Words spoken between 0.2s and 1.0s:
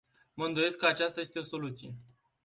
Mă îndoiesc că